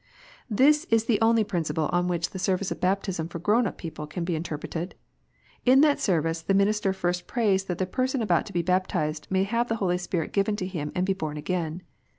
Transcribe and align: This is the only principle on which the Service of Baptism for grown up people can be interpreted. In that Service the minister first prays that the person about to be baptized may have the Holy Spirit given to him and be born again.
This 0.49 0.85
is 0.85 1.05
the 1.05 1.21
only 1.21 1.43
principle 1.43 1.87
on 1.93 2.07
which 2.07 2.31
the 2.31 2.39
Service 2.39 2.71
of 2.71 2.81
Baptism 2.81 3.27
for 3.27 3.37
grown 3.37 3.67
up 3.67 3.77
people 3.77 4.07
can 4.07 4.25
be 4.25 4.35
interpreted. 4.35 4.95
In 5.63 5.81
that 5.81 5.99
Service 5.99 6.41
the 6.41 6.55
minister 6.55 6.91
first 6.91 7.27
prays 7.27 7.65
that 7.65 7.77
the 7.77 7.85
person 7.85 8.19
about 8.19 8.47
to 8.47 8.53
be 8.53 8.63
baptized 8.63 9.27
may 9.29 9.43
have 9.43 9.67
the 9.69 9.75
Holy 9.75 9.99
Spirit 9.99 10.33
given 10.33 10.55
to 10.55 10.65
him 10.65 10.91
and 10.95 11.05
be 11.05 11.13
born 11.13 11.37
again. 11.37 11.83